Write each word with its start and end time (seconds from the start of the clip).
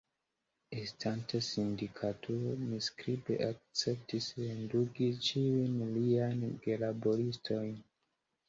Estante 0.83 1.35
sindikatulo, 1.47 2.55
mi 2.63 2.79
skribe 2.87 3.37
akceptis 3.49 4.31
redungi 4.41 5.11
ĉiujn 5.29 5.79
liajn 5.99 6.43
gelaboristojn. 6.67 7.73